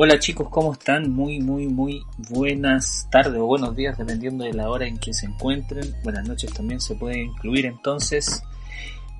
[0.00, 1.10] Hola chicos, ¿cómo están?
[1.10, 5.26] Muy, muy, muy buenas tardes o buenos días, dependiendo de la hora en que se
[5.26, 5.92] encuentren.
[6.04, 8.44] Buenas noches también se puede incluir entonces.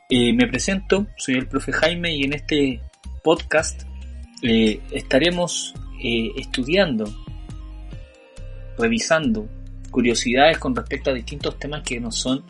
[0.08, 2.80] Eh, me presento, soy el profe Jaime y en este
[3.24, 3.82] podcast
[4.44, 7.12] eh, estaremos eh, estudiando,
[8.78, 9.48] revisando
[9.90, 12.44] curiosidades con respecto a distintos temas que nos son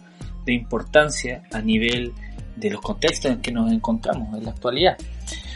[0.44, 2.12] de importancia a nivel
[2.56, 4.98] de los contextos en que nos encontramos en la actualidad.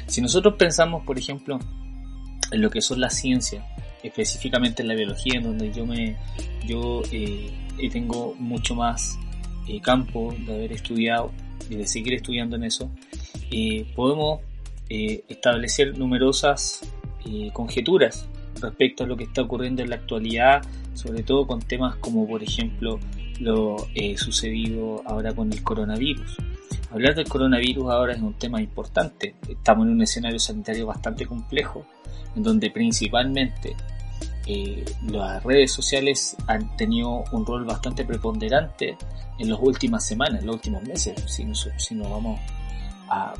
[0.06, 1.58] Si nosotros pensamos, por ejemplo,
[2.52, 3.64] en lo que son las ciencias,
[4.02, 6.16] específicamente en la biología, en donde yo me
[6.66, 7.50] yo eh,
[7.90, 9.18] tengo mucho más
[9.68, 11.32] eh, campo de haber estudiado
[11.68, 12.90] y de seguir estudiando en eso,
[13.50, 14.40] eh, podemos
[14.88, 16.82] establecer numerosas
[17.54, 18.28] conjeturas
[18.60, 20.60] respecto a lo que está ocurriendo en la actualidad,
[20.92, 23.00] sobre todo con temas como por ejemplo
[23.40, 23.76] lo
[24.16, 26.36] sucedido ahora con el coronavirus.
[26.92, 29.34] Hablar del coronavirus ahora es un tema importante.
[29.48, 31.86] Estamos en un escenario sanitario bastante complejo
[32.36, 33.74] en donde principalmente
[34.46, 38.98] eh, las redes sociales han tenido un rol bastante preponderante
[39.38, 41.14] en las últimas semanas, en los últimos meses.
[41.26, 42.38] Si nos, si nos vamos
[43.08, 43.32] a,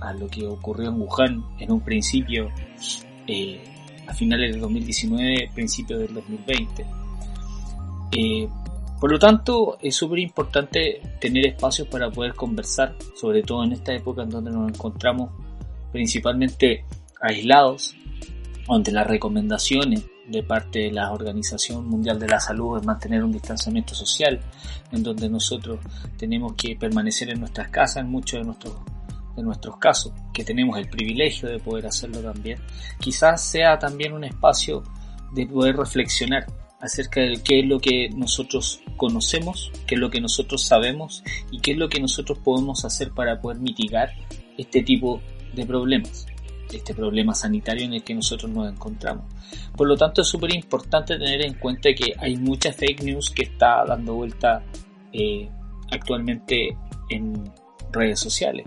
[0.00, 2.48] a, lo que ocurrió en Wuhan en un principio,
[3.26, 3.60] eh,
[4.06, 6.86] a finales del 2019, principios del 2020.
[8.12, 8.48] Eh,
[9.00, 13.94] por lo tanto, es súper importante tener espacios para poder conversar, sobre todo en esta
[13.94, 15.30] época en donde nos encontramos
[15.90, 16.84] principalmente
[17.20, 17.96] aislados
[18.66, 23.32] donde las recomendaciones de parte de la Organización Mundial de la Salud es mantener un
[23.32, 24.38] distanciamiento social,
[24.92, 25.80] en donde nosotros
[26.16, 28.76] tenemos que permanecer en nuestras casas en muchos de nuestros,
[29.34, 32.60] de nuestros casos, que tenemos el privilegio de poder hacerlo también,
[33.00, 34.84] quizás sea también un espacio
[35.32, 36.46] de poder reflexionar
[36.80, 41.60] acerca de qué es lo que nosotros conocemos, qué es lo que nosotros sabemos y
[41.60, 44.10] qué es lo que nosotros podemos hacer para poder mitigar
[44.56, 45.20] este tipo
[45.54, 46.26] de problemas
[46.76, 49.24] este problema sanitario en el que nosotros nos encontramos.
[49.76, 53.42] Por lo tanto, es súper importante tener en cuenta que hay mucha fake news que
[53.42, 54.62] está dando vuelta
[55.12, 55.48] eh,
[55.90, 56.76] actualmente
[57.08, 57.50] en
[57.92, 58.64] redes sociales.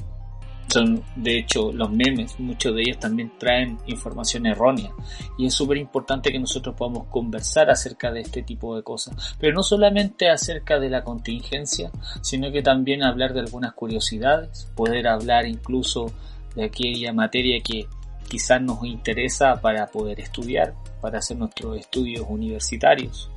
[0.73, 4.91] Son, de hecho, los memes, muchos de ellos también traen información errónea.
[5.38, 9.35] Y es súper importante que nosotros podamos conversar acerca de este tipo de cosas.
[9.39, 11.91] Pero no solamente acerca de la contingencia,
[12.22, 16.11] sino que también hablar de algunas curiosidades, poder hablar incluso
[16.56, 17.85] de aquella materia que
[18.28, 23.29] quizás nos interesa para poder estudiar, para hacer nuestros estudios universitarios.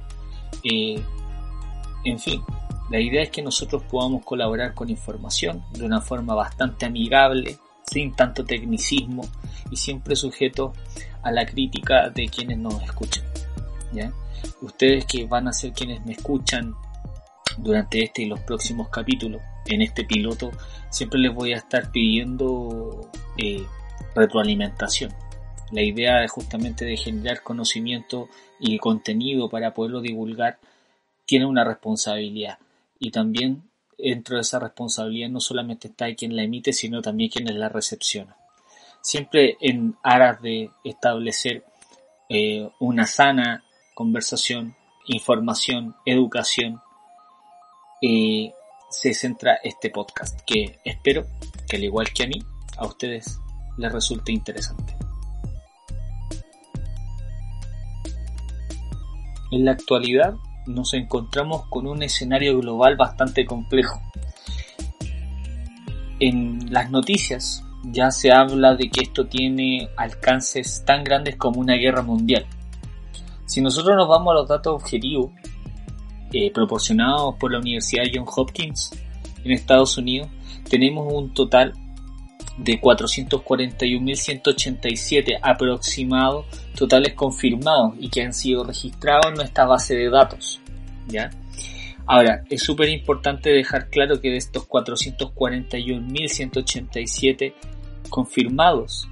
[0.64, 0.98] Eh,
[2.06, 2.41] en fin,
[2.88, 8.14] la idea es que nosotros podamos colaborar con información de una forma bastante amigable, sin
[8.14, 9.28] tanto tecnicismo
[9.70, 10.72] y siempre sujeto
[11.22, 13.24] a la crítica de quienes nos escuchan.
[14.60, 16.74] Ustedes que van a ser quienes me escuchan
[17.58, 20.53] durante este y los próximos capítulos, en este piloto,
[20.91, 23.64] siempre les voy a estar pidiendo eh,
[24.14, 25.12] retroalimentación.
[25.72, 28.28] La idea es justamente de generar conocimiento
[28.60, 30.58] y contenido para poderlo divulgar
[31.24, 32.58] tiene una responsabilidad
[32.99, 37.59] y también dentro de esa responsabilidad no solamente está quien la emite sino también quien
[37.59, 38.37] la recepciona.
[39.01, 41.65] Siempre en aras de establecer
[42.29, 43.65] eh, una sana
[43.95, 44.75] conversación,
[45.07, 46.81] información, educación,
[48.03, 48.53] eh,
[48.91, 51.27] se centra este podcast que espero
[51.69, 52.39] que al igual que a mí,
[52.77, 53.39] a ustedes
[53.78, 54.97] les resulte interesante.
[59.53, 60.34] En la actualidad
[60.66, 64.00] nos encontramos con un escenario global bastante complejo.
[66.19, 71.75] En las noticias ya se habla de que esto tiene alcances tan grandes como una
[71.75, 72.47] guerra mundial.
[73.44, 75.31] Si nosotros nos vamos a los datos objetivos
[76.32, 78.91] eh, proporcionados por la Universidad John Hopkins
[79.44, 80.28] en Estados Unidos,
[80.69, 81.72] tenemos un total
[82.59, 90.60] de 441.187 aproximados totales confirmados y que han sido registrados en nuestra base de datos.
[91.09, 91.30] ¿ya?
[92.07, 97.53] Ahora, es súper importante dejar claro que de estos 441.187
[98.09, 99.09] confirmados,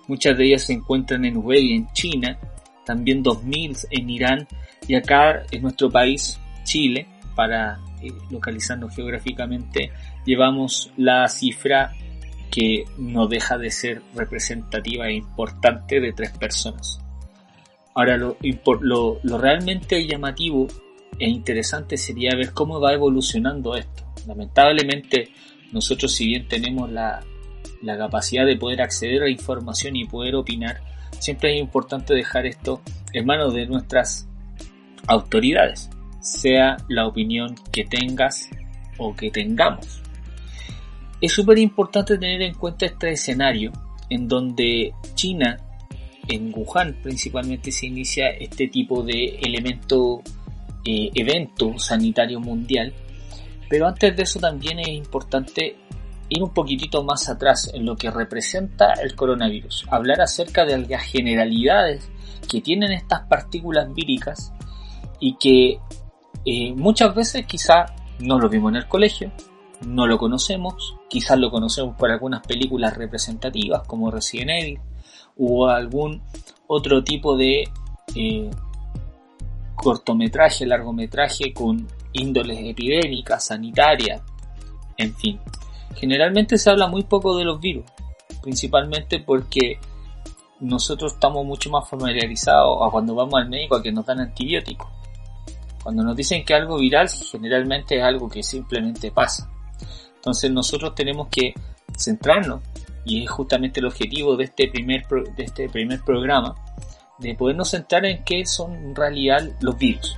[0.09, 2.39] muchas de ellas se encuentran en Hubei en China,
[2.85, 4.49] también 2.000 en Irán
[4.87, 9.91] y acá en nuestro país, Chile, para eh, localizarnos geográficamente,
[10.25, 11.93] llevamos la cifra
[12.51, 17.01] que no deja de ser representativa e importante de tres personas.
[17.95, 18.37] Ahora, lo,
[18.81, 20.69] lo, lo realmente llamativo
[21.19, 24.05] e interesante sería ver cómo va evolucionando esto.
[24.27, 25.31] Lamentablemente,
[25.73, 27.23] nosotros si bien tenemos la,
[27.85, 30.81] capacidad de poder acceder a información y poder opinar,
[31.19, 32.81] siempre es importante dejar esto
[33.13, 34.27] en manos de nuestras
[35.07, 35.91] autoridades,
[36.21, 38.49] sea la opinión que tengas
[38.99, 40.01] o que tengamos.
[41.21, 43.73] Es súper importante tener en cuenta este escenario
[44.11, 45.59] en donde China,
[46.29, 50.23] en Wuhan principalmente, se inicia este tipo de elemento,
[50.85, 52.93] eh, evento sanitario mundial.
[53.69, 55.77] Pero antes de eso también es importante
[56.29, 61.03] ir un poquitito más atrás en lo que representa el coronavirus, hablar acerca de las
[61.03, 62.11] generalidades
[62.49, 64.53] que tienen estas partículas víricas
[65.21, 65.79] y que
[66.45, 67.87] eh, muchas veces quizá
[68.19, 69.33] no lo vimos en el colegio,
[69.87, 74.81] no lo conocemos, quizás lo conocemos por algunas películas representativas como Resident Evil
[75.37, 76.23] o algún
[76.67, 77.65] otro tipo de
[78.15, 78.51] eh,
[79.85, 84.23] cortometraje, largometraje con índoles epidémicas, sanitarias,
[84.97, 85.39] en fin.
[85.95, 87.85] Generalmente se habla muy poco de los virus,
[88.43, 89.79] principalmente porque
[90.61, 94.89] nosotros estamos mucho más familiarizados a cuando vamos al médico a que nos dan antibióticos.
[95.83, 99.51] Cuando nos dicen que algo viral, generalmente es algo que simplemente pasa.
[100.17, 101.53] Entonces nosotros tenemos que
[101.95, 102.63] centrarnos,
[103.05, 106.55] y es justamente el objetivo de este primer, de este primer programa,
[107.19, 110.17] de podernos centrar en qué son en realidad los virus.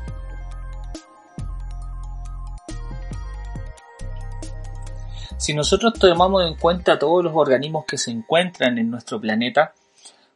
[5.38, 9.74] Si nosotros tomamos en cuenta todos los organismos que se encuentran en nuestro planeta,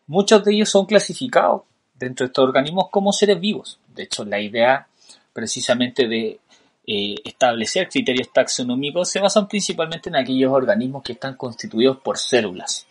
[0.07, 1.63] muchos de ellos son clasificados
[1.95, 3.81] dentro de estos organismos como seres vivos.
[3.95, 4.87] De hecho, la idea
[5.33, 6.39] precisamente de
[6.87, 12.87] eh, establecer criterios taxonómicos se basan principalmente en aquellos organismos que están constituidos por células.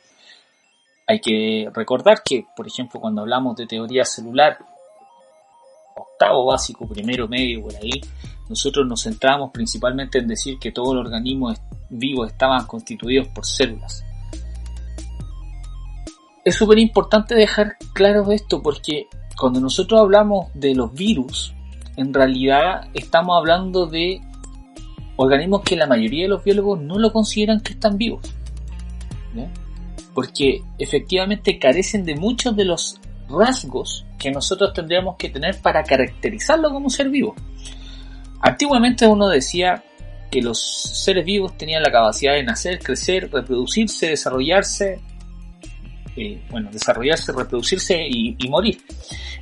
[1.09, 4.59] Hay que recordar que, por ejemplo, cuando hablamos de teoría celular,
[5.95, 7.99] octavo básico, primero medio, por ahí,
[8.47, 11.57] nosotros nos centramos principalmente en decir que todos los organismos
[11.89, 14.05] vivos estaban constituidos por células.
[16.45, 21.55] Es súper importante dejar claro esto porque cuando nosotros hablamos de los virus,
[21.97, 24.21] en realidad estamos hablando de
[25.15, 28.21] organismos que la mayoría de los biólogos no lo consideran que están vivos.
[30.19, 32.99] Porque efectivamente carecen de muchos de los
[33.29, 37.35] rasgos que nosotros tendríamos que tener para caracterizarlo como ser vivo.
[38.41, 39.81] Antiguamente uno decía
[40.29, 44.99] que los seres vivos tenían la capacidad de nacer, crecer, reproducirse, desarrollarse
[46.15, 48.81] eh, bueno, desarrollarse, reproducirse y, morir.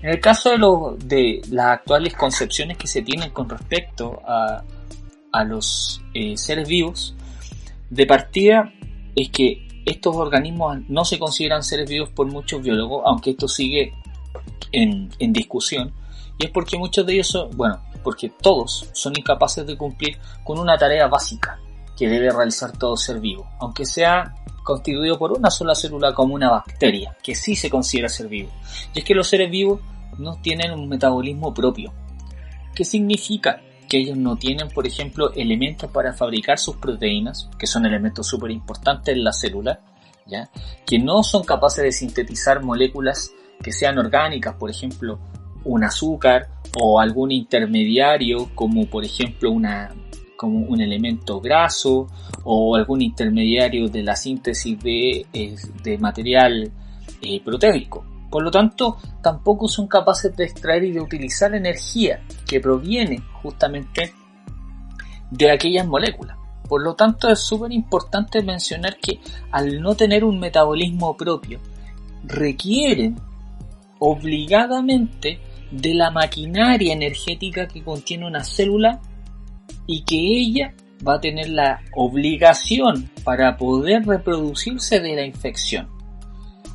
[0.03, 4.63] En el caso de, las actuales concepciones que se tienen con respecto a,
[5.31, 7.15] a los eh, seres vivos,
[7.89, 8.71] de partida
[9.15, 13.93] es que estos organismos no se consideran seres vivos por muchos biólogos, aunque esto sigue
[14.71, 15.93] en, discusión,
[16.37, 20.59] y es porque muchos de ellos son, bueno, porque todos son incapaces de cumplir con
[20.59, 21.59] una tarea básica
[21.97, 26.51] que debe realizar todo ser vivo, aunque sea constituido por una sola célula como una
[26.51, 28.49] bacteria, que sí se considera ser vivo.
[28.93, 29.79] Y es que los seres vivos
[30.17, 31.93] no tienen un metabolismo propio.
[32.75, 33.61] ¿Qué significa?
[33.87, 38.51] Que ellos no tienen, por ejemplo, elementos para fabricar sus proteínas, que son elementos súper
[38.51, 39.79] importantes en la célula,
[40.25, 40.49] ¿ya?
[40.85, 43.31] que no son capaces de sintetizar moléculas
[43.61, 45.19] que sean orgánicas, por ejemplo,
[45.63, 49.89] un azúcar o algún intermediario como por ejemplo una
[50.35, 52.07] como un elemento graso
[52.43, 55.25] o algún intermediario de la síntesis de,
[55.83, 56.71] de material
[57.21, 58.05] eh, proteico.
[58.29, 64.13] Por lo tanto, tampoco son capaces de extraer y de utilizar energía que proviene justamente
[65.31, 66.37] de aquellas moléculas.
[66.67, 69.19] Por lo tanto, es súper importante mencionar que
[69.51, 71.59] al no tener un metabolismo propio,
[72.23, 73.15] requieren
[73.99, 75.39] obligadamente
[75.71, 78.99] de la maquinaria energética que contiene una célula
[79.85, 80.73] y que ella
[81.05, 85.96] va a tener la obligación para poder reproducirse de la infección.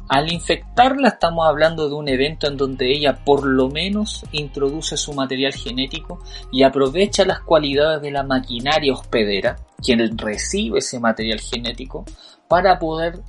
[0.09, 5.13] Al infectarla estamos hablando de un evento en donde ella por lo menos introduce su
[5.15, 12.05] material genético y aprovecha las cualidades de la maquinaria hospedera, quien recibe ese material genético,
[12.49, 13.21] para poder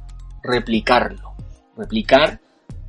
[0.41, 1.35] replicarlo.
[1.77, 2.39] Replicar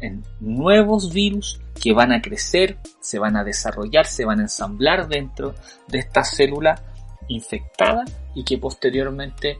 [0.00, 5.09] en nuevos virus que van a crecer, se van a desarrollar, se van a ensamblar
[5.09, 5.55] dentro
[5.88, 6.83] de esta célula
[7.29, 9.59] infectada y que posteriormente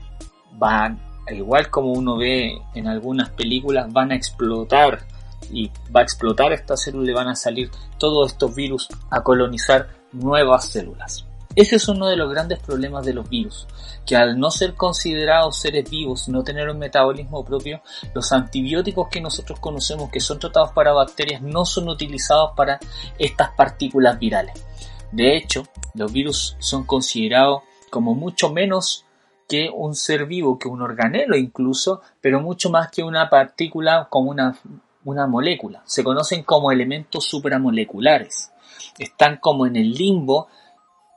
[0.52, 1.00] van,
[1.31, 5.07] igual como uno ve en algunas películas, van a explotar
[5.50, 9.88] y va a explotar esta célula y van a salir todos estos virus a colonizar
[10.12, 11.26] nuevas células.
[11.57, 13.69] Ese es uno de los grandes problemas de los virus,
[14.04, 17.81] que al no ser considerados seres vivos no tener un metabolismo propio,
[18.12, 22.81] los antibióticos que nosotros conocemos que son tratados para bacterias no son utilizados para
[23.19, 24.64] estas partículas virales.
[25.12, 25.62] De hecho,
[25.95, 29.04] los virus son considerados como mucho menos
[29.48, 34.30] que un ser vivo, que un organelo incluso, pero mucho más que una partícula como
[34.30, 34.58] una
[35.04, 35.82] una molécula.
[35.84, 38.52] Se conocen como elementos supramoleculares.
[38.98, 40.48] Están como en el limbo,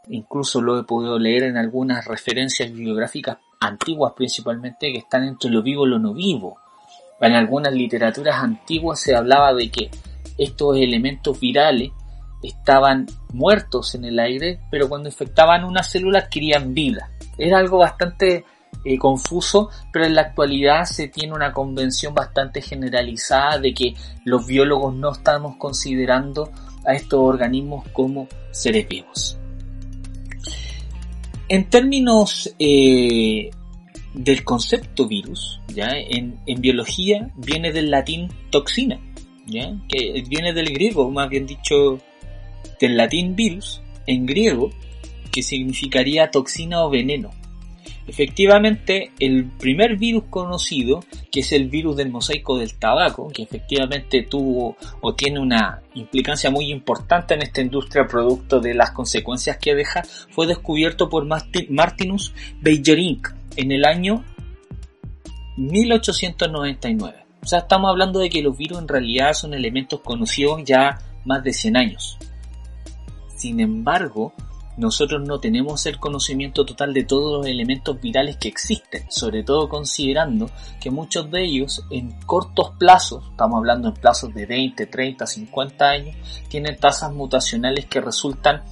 [0.10, 5.63] incluso lo he podido leer en algunas referencias bibliográficas antiguas principalmente, que están entre lo
[5.63, 6.57] vivo y lo no vivo.
[7.19, 9.89] En algunas literaturas antiguas se hablaba de que
[10.38, 11.91] estos elementos virales
[12.44, 17.10] estaban muertos en el aire, pero cuando infectaban una célula adquirían vida.
[17.38, 18.46] Era algo bastante
[18.86, 24.46] eh, confuso, pero en la actualidad se tiene una convención bastante generalizada de que los
[24.46, 26.51] biólogos no estamos considerando
[26.86, 29.38] a estos organismos como seres vivos.
[31.50, 33.50] En términos eh,
[34.13, 35.89] del concepto virus, ¿ya?
[35.91, 39.00] En, en, biología viene del latín toxina,
[39.46, 39.74] ¿ya?
[39.88, 42.00] que viene del griego, más bien dicho,
[42.79, 44.72] del latín virus, en griego,
[45.31, 47.31] que significaría toxina o veneno.
[48.07, 54.24] Efectivamente, el primer virus conocido, que es el virus del mosaico del tabaco, que efectivamente
[54.24, 59.75] tuvo o tiene una implicancia muy importante en esta industria producto de las consecuencias que
[59.75, 64.24] deja, fue descubierto por Martinus Beijerinck en el año
[65.57, 67.25] 1899.
[67.43, 71.43] O sea, estamos hablando de que los virus en realidad son elementos conocidos ya más
[71.43, 72.17] de 100 años.
[73.38, 74.34] Sin embargo,
[74.77, 79.70] nosotros no tenemos el conocimiento total de todos los elementos virales que existen, sobre todo
[79.70, 85.25] considerando que muchos de ellos en cortos plazos, estamos hablando en plazos de 20, 30,
[85.25, 86.15] 50 años,
[86.48, 88.63] tienen tasas mutacionales que resultan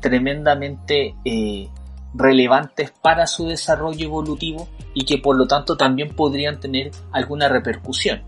[0.00, 1.68] tremendamente eh,
[2.14, 8.22] relevantes para su desarrollo evolutivo y que por lo tanto también podrían tener alguna repercusión.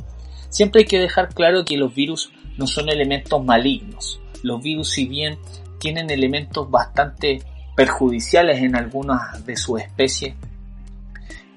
[0.49, 4.21] Siempre hay que dejar claro que los virus no son elementos malignos.
[4.43, 5.39] Los virus si bien
[5.85, 7.43] tienen elementos bastante
[7.77, 10.35] perjudiciales en algunas de sus especies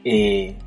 [0.04, 0.58] eh,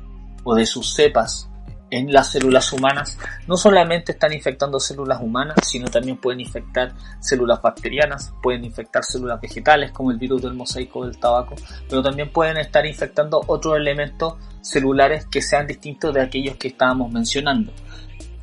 [0.43, 1.47] o de sus cepas
[1.91, 7.61] en las células humanas, no solamente están infectando células humanas, sino también pueden infectar células
[7.61, 11.53] bacterianas, pueden infectar células vegetales como el virus del mosaico del tabaco,
[11.87, 17.11] pero también pueden estar infectando otros elementos celulares que sean distintos de aquellos que estábamos
[17.11, 17.71] mencionando.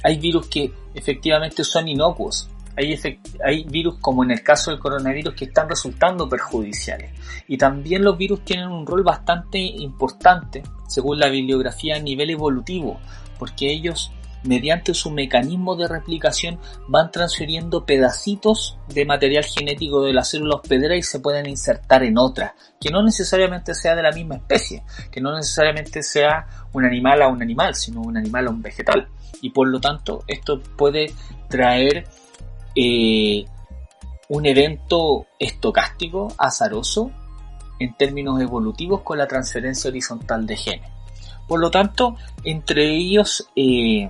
[0.05, 2.49] Hay virus que efectivamente son inocuos,
[3.45, 7.11] hay, virus como en el caso del coronavirus que están resultando perjudiciales.
[7.49, 13.01] Y también los virus tienen un rol bastante importante, según la bibliografía a nivel evolutivo,
[13.39, 14.13] porque ellos
[14.45, 20.97] mediante su mecanismo de replicación van transfiriendo pedacitos de material genético de la célula hospedera
[20.97, 25.21] y se pueden insertar en otra, que no necesariamente sea de la misma especie, que
[25.21, 29.09] no necesariamente sea un animal a un animal, sino un animal a un vegetal.
[29.41, 31.13] Y por lo tanto esto puede
[31.49, 32.07] traer
[32.81, 33.45] eh,
[34.29, 37.11] un evento estocástico, azaroso,
[37.81, 40.91] en términos evolutivos con la transferencia horizontal de genes.
[41.49, 44.09] Por lo tanto, entre ellos, eh,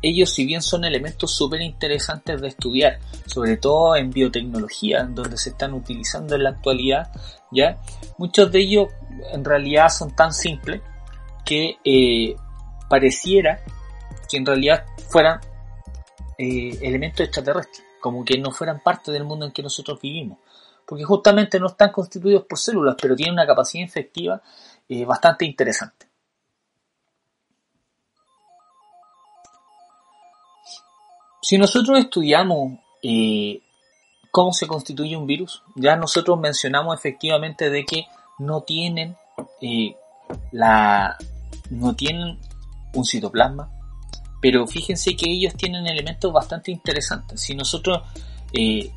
[0.00, 5.50] ellos si bien son elementos súper interesantes de estudiar, sobre todo en biotecnología, donde se
[5.50, 7.10] están utilizando en la actualidad,
[7.50, 7.78] ya
[8.16, 8.88] muchos de ellos
[9.34, 10.80] en realidad son tan simples
[11.44, 12.36] que eh,
[12.88, 13.60] pareciera
[14.30, 15.40] que en realidad fueran
[16.44, 20.38] eh, elementos extraterrestres, como que no fueran parte del mundo en que nosotros vivimos,
[20.84, 24.42] porque justamente no están constituidos por células, pero tienen una capacidad infectiva
[24.88, 26.08] eh, bastante interesante.
[31.42, 33.62] Si nosotros estudiamos eh,
[34.32, 38.06] cómo se constituye un virus, ya nosotros mencionamos efectivamente de que
[38.40, 39.16] no tienen
[40.50, 41.16] la
[41.70, 42.40] no tienen
[42.94, 43.70] un citoplasma,
[44.42, 47.40] pero fíjense que ellos tienen elementos bastante interesantes.
[47.40, 48.02] Si nosotros
[48.52, 48.90] eh,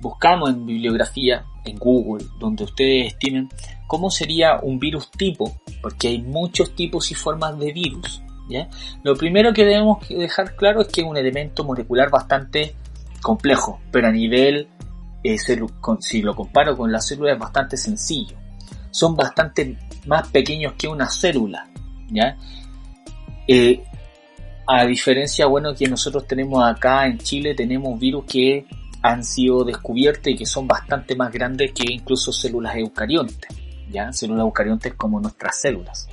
[0.00, 3.48] buscamos en bibliografía, en Google, donde ustedes estimen
[3.86, 8.68] cómo sería un virus tipo, porque hay muchos tipos y formas de virus, ¿ya?
[9.04, 12.74] lo primero que debemos dejar claro es que es un elemento molecular bastante
[13.22, 14.68] complejo, pero a nivel,
[15.22, 18.36] eh, si lo comparo con la célula es bastante sencillo.
[18.90, 19.76] Son bastante
[20.06, 21.68] más pequeños que una célula.
[22.10, 22.36] ¿ya?
[23.46, 23.84] Eh,
[24.70, 28.66] a diferencia, bueno, que nosotros tenemos acá en Chile, tenemos virus que
[29.00, 33.48] han sido descubiertos y que son bastante más grandes que incluso células eucariontes,
[33.90, 34.12] ¿ya?
[34.12, 36.08] Células eucariontes como nuestras células.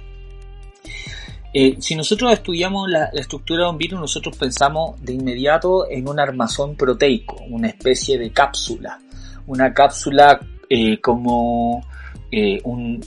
[1.53, 6.17] Eh, si nosotros estudiamos la, estructura de un virus, nosotros pensamos de inmediato en un
[6.17, 9.00] armazón proteico, una especie de cápsula.
[9.47, 11.85] Una cápsula eh, como
[12.31, 13.01] eh, un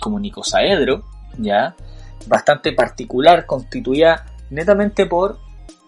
[0.00, 1.04] como nicosaedro,
[1.38, 1.76] ¿ya?
[2.26, 5.38] Bastante particular, constituida netamente por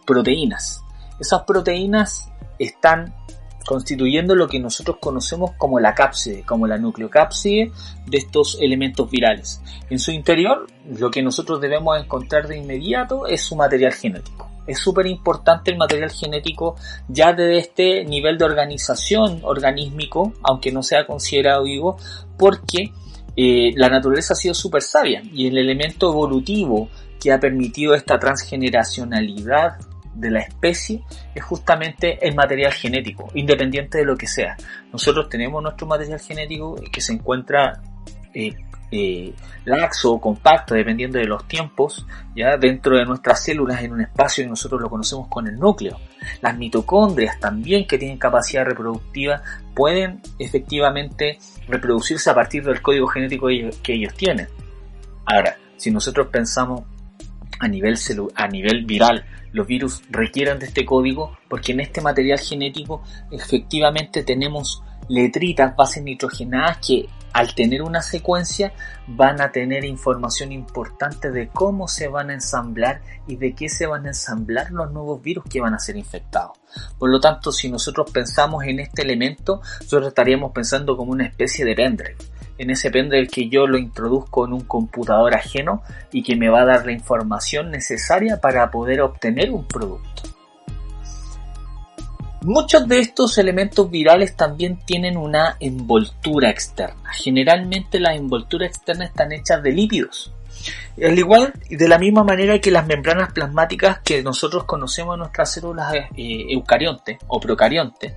[0.07, 0.83] proteínas.
[1.21, 3.15] Esas proteínas están
[3.69, 7.71] constituyendo lo que nosotros conocemos como la cápside, como la nucleocápside
[8.07, 9.61] de estos elementos virales.
[9.91, 10.67] En su interior,
[10.99, 14.49] lo que nosotros debemos encontrar de inmediato es su material genético.
[14.67, 16.77] Es súper importante el material genético
[17.09, 21.99] ya desde este nivel de organización organísmico, aunque no sea considerado vivo,
[22.39, 22.91] porque
[23.41, 26.89] eh, la naturaleza ha sido súper sabia y el elemento evolutivo
[27.21, 29.77] que ha permitido esta transgeneracionalidad
[30.13, 31.05] de la especie
[31.37, 34.57] es justamente el material genético, independiente de lo que sea.
[34.93, 37.81] Nosotros tenemos nuestro material genético que se encuentra
[38.35, 38.57] eh,
[38.91, 39.33] eh,
[39.67, 44.43] laxo o compacto, dependiendo de los tiempos, ya dentro de nuestras células en un espacio
[44.43, 46.01] que nosotros lo conocemos con el núcleo.
[46.41, 49.43] Las mitocondrias también que tienen capacidad reproductiva
[49.79, 53.47] pueden efectivamente reproducirse a partir del código genético
[53.81, 54.49] que ellos tienen.
[55.25, 56.83] Ahora, si nosotros pensamos
[57.61, 57.97] a nivel,
[58.35, 64.25] a nivel viral, los virus requieren de este código porque en este material genético efectivamente
[64.25, 68.73] tenemos letritas, bases nitrogenadas que al tener una secuencia
[69.07, 73.87] van a tener información importante de cómo se van a ensamblar y de qué se
[73.87, 76.59] van a ensamblar los nuevos virus que van a ser infectados.
[76.99, 81.65] Por lo tanto, si nosotros pensamos en este elemento, nosotros estaríamos pensando como una especie
[81.65, 82.17] de pendrive
[82.59, 85.83] en ese pendrive que yo lo introduzco en un computador ajeno
[86.13, 90.28] y que me va a dar la información necesaria para poder obtener un producto.
[92.49, 97.13] Muchos de estos elementos virales también tienen una envoltura externa.
[97.13, 100.33] Generalmente las envolturas externas están hechas de lípidos.
[100.97, 105.53] Al igual de la misma manera que las membranas plasmáticas que nosotros conocemos en nuestras
[105.53, 108.15] células eh, eucariontes o procariontes,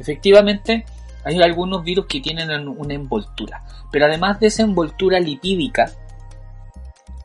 [0.00, 0.86] efectivamente
[1.22, 5.92] hay algunos virus que tienen una envoltura, pero además de esa envoltura lipídica,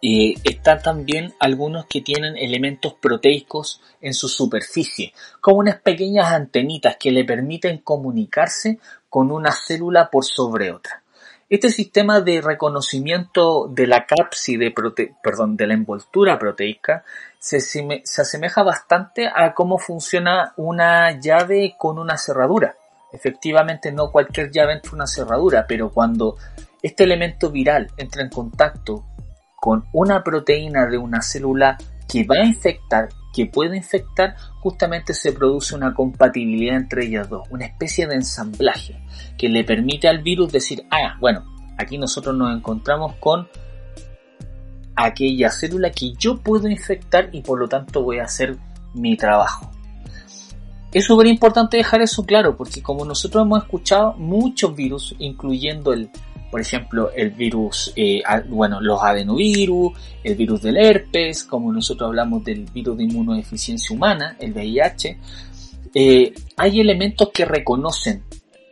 [0.02, 6.98] eh, están también algunos que tienen elementos proteicos en su superficie, como unas pequeñas antenitas
[6.98, 11.04] que le permiten comunicarse con una célula por sobre otra.
[11.50, 14.74] Este sistema de reconocimiento de la cápside,
[15.22, 17.04] perdón, de la envoltura proteica
[17.38, 22.78] se, se asemeja bastante a cómo funciona una llave con una cerradura.
[23.12, 26.38] Efectivamente, no cualquier llave entra una cerradura, pero cuando
[26.82, 29.04] este elemento viral entra en contacto
[29.62, 31.78] con una proteína de una célula
[32.10, 37.48] que va a infectar, que puede infectar, justamente se produce una compatibilidad entre ellas dos,
[37.52, 39.00] una especie de ensamblaje
[39.38, 41.46] que le permite al virus decir, ah, bueno,
[41.78, 43.48] aquí nosotros nos encontramos con
[44.96, 48.58] aquella célula que yo puedo infectar y por lo tanto voy a hacer
[48.96, 49.70] mi trabajo.
[50.92, 56.10] Es súper importante dejar eso claro, porque como nosotros hemos escuchado, muchos virus, incluyendo el,
[56.52, 62.44] por ejemplo, el virus, eh, bueno, los adenovirus, el virus del herpes, como nosotros hablamos
[62.44, 65.18] del virus de inmunodeficiencia humana, el VIH,
[65.96, 68.24] eh, hay elementos que reconocen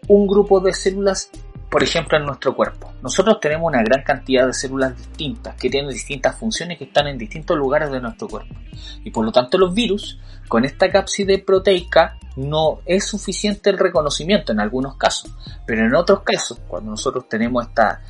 [0.07, 1.31] un grupo de células
[1.69, 2.91] por ejemplo, en nuestro cuerpo.
[3.01, 7.17] Nosotros tenemos una gran cantidad de células distintas que tienen distintas funciones que están en
[7.17, 8.55] distintos lugares de nuestro cuerpo.
[9.03, 14.51] Y por lo tanto los virus, con esta cápside proteica, no es suficiente el reconocimiento
[14.51, 15.31] en algunos casos.
[15.65, 18.01] Pero en otros casos, cuando nosotros tenemos esta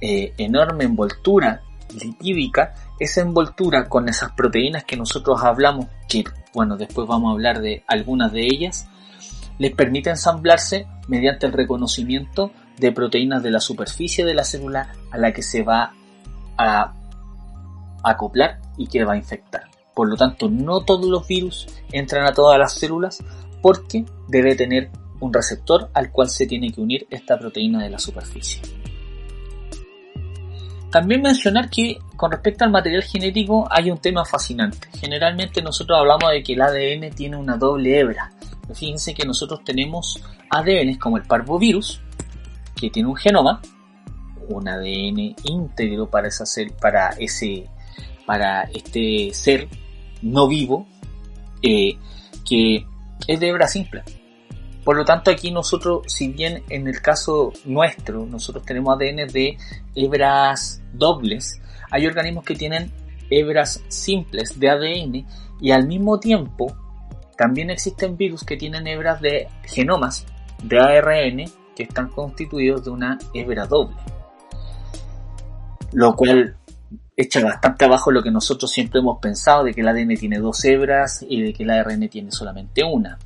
[0.00, 1.62] eh, enorme envoltura
[2.00, 7.60] lipídica, esa envoltura con esas proteínas que nosotros hablamos, que bueno, después vamos a hablar
[7.60, 8.88] de algunas de ellas,
[9.58, 15.18] les permite ensamblarse mediante el reconocimiento de proteínas de la superficie de la célula a
[15.18, 15.92] la que se va
[16.58, 16.92] a
[18.02, 19.64] acoplar y que va a infectar.
[19.94, 23.22] Por lo tanto, no todos los virus entran a todas las células
[23.60, 27.98] porque debe tener un receptor al cual se tiene que unir esta proteína de la
[27.98, 28.60] superficie.
[30.90, 34.88] También mencionar que con respecto al material genético hay un tema fascinante.
[35.00, 38.30] Generalmente nosotros hablamos de que el ADN tiene una doble hebra.
[38.74, 42.02] Fíjense que nosotros tenemos ADN como el parvovirus,
[42.82, 43.62] que tiene un genoma,
[44.48, 46.44] un ADN íntegro para, esa
[46.80, 47.68] para, ese,
[48.26, 49.68] para este ser
[50.20, 50.88] no vivo,
[51.62, 51.96] eh,
[52.44, 52.84] que
[53.28, 54.02] es de hebra simple.
[54.82, 59.56] Por lo tanto, aquí nosotros, si bien en el caso nuestro, nosotros tenemos ADN de
[59.94, 62.90] hebras dobles, hay organismos que tienen
[63.30, 65.26] hebras simples de ADN
[65.60, 66.76] y al mismo tiempo
[67.38, 70.26] también existen virus que tienen hebras de genomas
[70.64, 73.96] de ARN que están constituidos de una hebra doble.
[75.92, 76.56] Lo cual
[77.16, 80.64] echa bastante abajo lo que nosotros siempre hemos pensado de que el ADN tiene dos
[80.64, 83.18] hebras y de que el ARN tiene solamente una.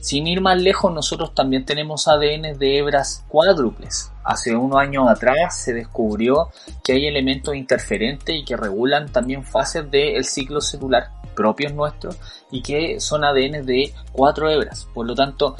[0.00, 4.10] Sin ir más lejos, nosotros también tenemos ADN de hebras cuádruples.
[4.24, 6.48] Hace unos años atrás se descubrió
[6.82, 12.18] que hay elementos interferentes y que regulan también fases del ciclo celular propios nuestros
[12.50, 14.86] y que son ADN de cuatro hebras.
[14.92, 15.56] Por lo tanto,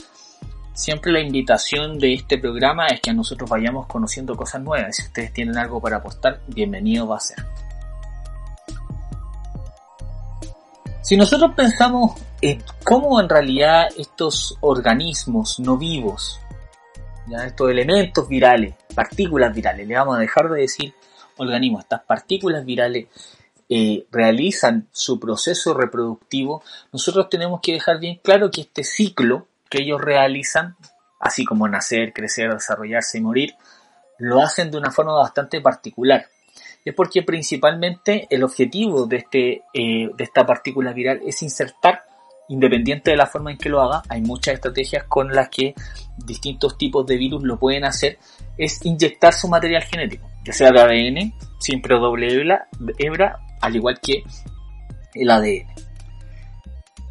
[0.75, 4.97] siempre la invitación de este programa es que a nosotros vayamos conociendo cosas nuevas.
[4.97, 7.45] Si ustedes tienen algo para apostar, bienvenido va a ser.
[11.03, 16.41] Si nosotros pensamos en cómo en realidad estos organismos no vivos,
[17.27, 20.95] ya estos elementos virales, partículas virales, le vamos a dejar de decir
[21.37, 23.09] organismos, estas partículas virales
[23.69, 29.83] eh, realizan su proceso reproductivo, nosotros tenemos que dejar bien claro que este ciclo que
[29.83, 30.77] ellos realizan,
[31.19, 33.55] así como nacer, crecer, desarrollarse y morir,
[34.19, 36.27] lo hacen de una forma bastante particular.
[36.85, 42.03] Es porque principalmente el objetivo de, este, eh, de esta partícula viral es insertar,
[42.51, 45.75] independiente de la forma en que lo haga, hay muchas estrategias con las que
[46.19, 48.19] distintos tipos de virus lo pueden hacer,
[48.59, 52.29] es inyectar su material genético, ya sea de ADN, siempre doble
[52.99, 54.23] hebra, al igual que
[55.15, 55.67] el ADN.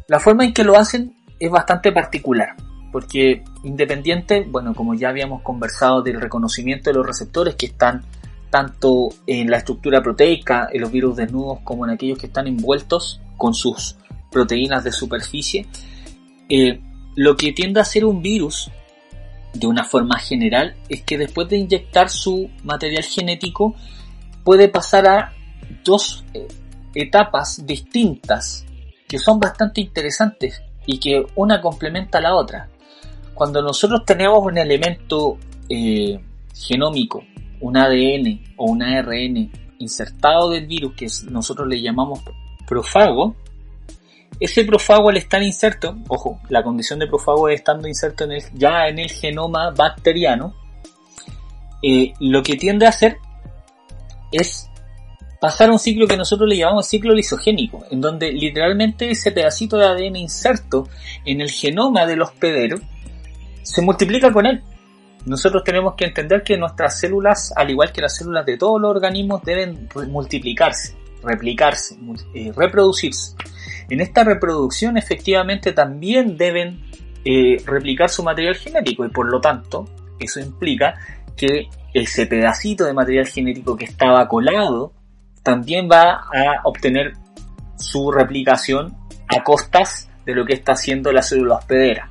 [0.06, 2.54] La forma en que lo hacen es bastante particular,
[2.92, 8.04] porque independiente, bueno, como ya habíamos conversado del reconocimiento de los receptores que están
[8.48, 13.20] tanto en la estructura proteica, en los virus desnudos, como en aquellos que están envueltos
[13.36, 13.96] con sus
[14.30, 15.66] proteínas de superficie,
[16.48, 16.80] eh,
[17.16, 18.70] lo que tiende a ser un virus,
[19.52, 23.74] de una forma general, es que después de inyectar su material genético,
[24.44, 25.32] puede pasar a
[25.84, 26.46] dos eh,
[26.94, 28.64] etapas distintas
[29.08, 32.68] que son bastante interesantes y que una complementa a la otra.
[33.34, 36.20] Cuando nosotros tenemos un elemento eh,
[36.54, 37.22] genómico,
[37.60, 42.20] un ADN o un ARN insertado del virus que nosotros le llamamos
[42.66, 43.34] profago,
[44.40, 48.88] ese profago al estar inserto, ojo, la condición de profago es estando inserto en ya
[48.88, 50.54] en el genoma bacteriano,
[51.82, 53.18] eh, lo que tiende a hacer
[54.32, 54.68] es
[55.42, 59.86] pasar un ciclo que nosotros le llamamos ciclo lisogénico, en donde literalmente ese pedacito de
[59.86, 60.88] ADN inserto
[61.24, 62.78] en el genoma del hospedero
[63.60, 64.62] se multiplica con él.
[65.26, 68.92] Nosotros tenemos que entender que nuestras células, al igual que las células de todos los
[68.92, 71.96] organismos, deben multiplicarse, replicarse,
[72.34, 73.34] eh, reproducirse.
[73.90, 76.84] En esta reproducción efectivamente también deben
[77.24, 79.88] eh, replicar su material genético y por lo tanto
[80.20, 80.94] eso implica
[81.36, 84.92] que ese pedacito de material genético que estaba colado
[85.42, 87.12] también va a obtener
[87.76, 88.96] su replicación
[89.28, 92.10] a costas de lo que está haciendo la célula hospedera.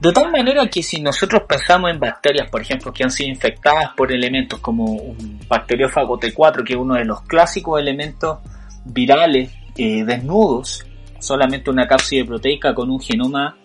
[0.00, 3.90] De tal manera que si nosotros pensamos en bacterias, por ejemplo, que han sido infectadas
[3.96, 8.38] por elementos como un bacteriófago T4, que es uno de los clásicos elementos
[8.84, 10.86] virales eh, desnudos,
[11.18, 13.56] solamente una cápside proteica con un genoma,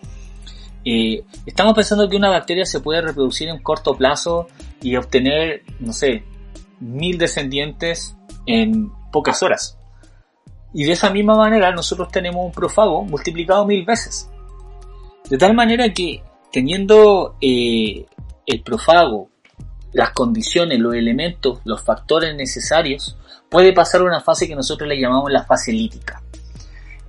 [0.84, 4.48] eh, estamos pensando que una bacteria se puede reproducir en corto plazo
[4.80, 6.24] y obtener, no sé,
[6.82, 8.16] mil descendientes
[8.46, 9.78] en pocas horas.
[10.74, 14.28] Y de esa misma manera nosotros tenemos un profago multiplicado mil veces.
[15.28, 18.06] De tal manera que teniendo eh,
[18.46, 19.30] el profago,
[19.92, 23.16] las condiciones, los elementos, los factores necesarios,
[23.48, 26.22] puede pasar una fase que nosotros le llamamos la fase lítica.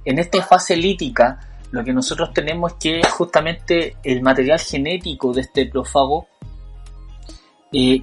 [0.06, 1.40] En esta fase lítica,
[1.72, 6.28] lo que nosotros tenemos es que justamente el material genético de este profago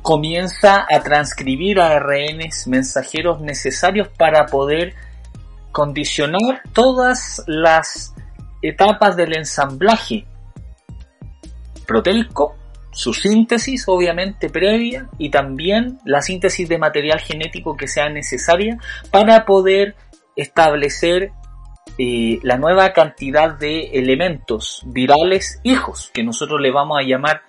[0.02, 4.94] comienza a transcribir ARNs mensajeros necesarios para poder
[5.72, 8.14] condicionar todas las
[8.62, 10.26] etapas del ensamblaje.
[11.86, 12.56] Proteico,
[12.92, 18.78] su síntesis obviamente previa y también la síntesis de material genético que sea necesaria
[19.10, 19.94] para poder
[20.36, 21.30] establecer
[21.98, 27.42] eh, la nueva cantidad de elementos virales hijos que nosotros le vamos a llamar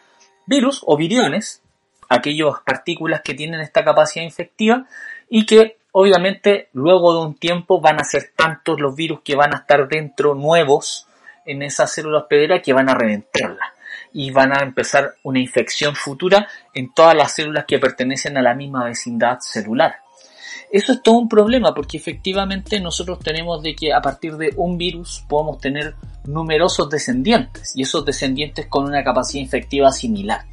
[0.45, 1.61] virus o viriones
[2.11, 4.85] aquellas partículas que tienen esta capacidad infectiva
[5.29, 9.53] y que obviamente luego de un tiempo van a ser tantos los virus que van
[9.53, 11.07] a estar dentro nuevos
[11.45, 13.73] en esa célula hospedera que van a reventarla
[14.13, 18.53] y van a empezar una infección futura en todas las células que pertenecen a la
[18.53, 19.95] misma vecindad celular.
[20.71, 24.77] Eso es todo un problema porque efectivamente nosotros tenemos de que a partir de un
[24.77, 25.95] virus podemos tener
[26.25, 30.45] numerosos descendientes y esos descendientes con una capacidad infectiva similar.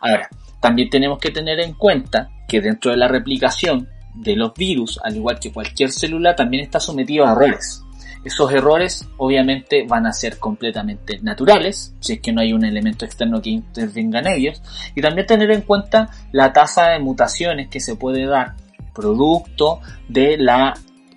[0.00, 0.28] Ahora,
[0.60, 5.16] también tenemos que tener en cuenta que dentro de la replicación de los virus, al
[5.16, 7.82] igual que cualquier célula, también está sometido a errores.
[8.24, 13.04] Esos errores obviamente van a ser completamente naturales, si es que no hay un elemento
[13.04, 14.62] externo que intervenga en ellos,
[14.96, 18.54] y también tener en cuenta la tasa de mutaciones que se puede dar
[18.92, 20.74] producto de la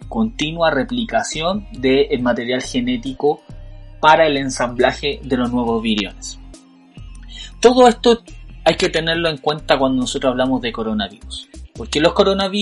[0.08, 3.42] continua replicación del material genético
[4.00, 6.40] para el ensamblaje de los nuevos viriones.
[7.60, 8.22] Todo esto
[8.70, 11.50] hay que tenerlo en cuenta cuando nosotros hablamos de coronavirus.
[11.74, 12.14] Porque los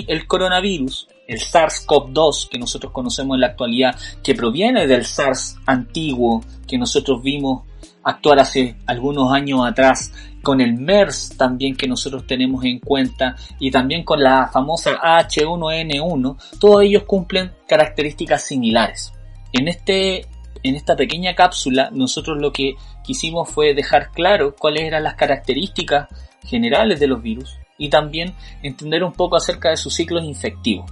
[0.08, 3.94] el coronavirus, el SARS-CoV-2 que nosotros conocemos en la actualidad,
[4.24, 7.64] que proviene del SARS antiguo que nosotros vimos
[8.04, 13.70] actuar hace algunos años atrás, con el MERS también que nosotros tenemos en cuenta y
[13.70, 19.12] también con la famosa H1N1, todos ellos cumplen características similares.
[19.52, 20.26] En, este,
[20.64, 26.08] en esta pequeña cápsula nosotros lo que quisimos fue dejar claro cuáles eran las características
[26.44, 30.90] generales de los virus y también entender un poco acerca de sus ciclos infectivos.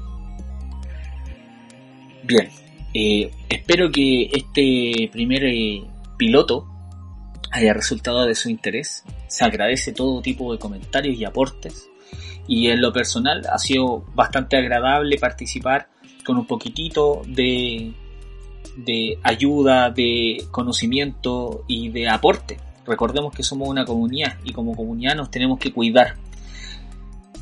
[2.23, 2.49] Bien,
[2.93, 5.83] eh, espero que este primer eh,
[6.17, 6.67] piloto
[7.51, 9.03] haya resultado de su interés.
[9.27, 11.89] Se agradece todo tipo de comentarios y aportes.
[12.47, 15.89] Y en lo personal ha sido bastante agradable participar
[16.25, 17.93] con un poquitito de,
[18.75, 22.57] de ayuda, de conocimiento y de aporte.
[22.85, 26.15] Recordemos que somos una comunidad y como comunidad nos tenemos que cuidar.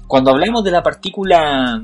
[0.07, 1.83] Cuando hablamos de la partícula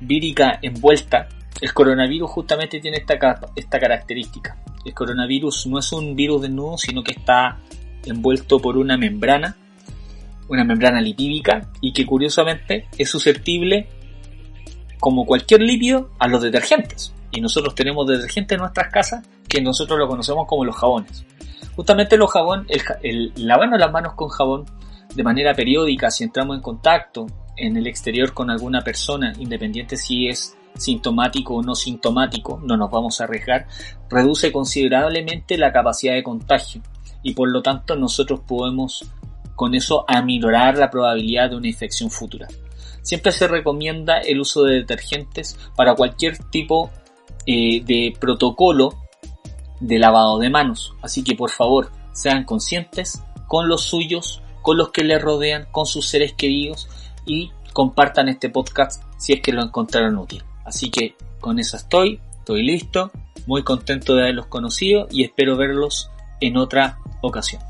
[0.00, 1.28] vírica envuelta,
[1.60, 3.14] el coronavirus justamente tiene esta,
[3.56, 4.56] esta característica.
[4.84, 7.58] El coronavirus no es un virus desnudo, sino que está
[8.04, 9.56] envuelto por una membrana,
[10.48, 13.88] una membrana lipídica, y que curiosamente es susceptible,
[15.00, 17.12] como cualquier lípido, a los detergentes.
[17.38, 21.24] Y nosotros tenemos detergentes en nuestras casas que nosotros lo conocemos como los jabones.
[21.76, 24.64] Justamente los jabón, el, el lavarnos las manos con jabón
[25.14, 30.26] de manera periódica, si entramos en contacto en el exterior con alguna persona, independiente si
[30.26, 33.68] es sintomático o no sintomático, no nos vamos a arriesgar,
[34.10, 36.82] reduce considerablemente la capacidad de contagio
[37.22, 39.08] y por lo tanto nosotros podemos
[39.54, 42.48] con eso aminorar la probabilidad de una infección futura.
[43.02, 46.90] Siempre se recomienda el uso de detergentes para cualquier tipo
[47.50, 48.90] eh, de protocolo
[49.80, 50.92] de lavado de manos.
[51.00, 55.86] Así que por favor, sean conscientes con los suyos, con los que les rodean, con
[55.86, 56.90] sus seres queridos
[57.24, 60.44] y compartan este podcast si es que lo encontraron útil.
[60.66, 63.10] Así que con eso estoy, estoy listo,
[63.46, 66.10] muy contento de haberlos conocido y espero verlos
[66.42, 67.62] en otra ocasión.